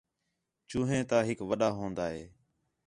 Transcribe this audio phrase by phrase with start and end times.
[0.69, 2.23] جو ہئیں تا ہِک وݙا ہون٘دا ہِے